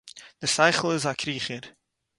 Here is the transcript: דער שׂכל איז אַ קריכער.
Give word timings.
דער 0.41 0.47
שׂכל 0.55 0.91
איז 0.93 1.05
אַ 1.09 1.19
קריכער. 1.21 1.63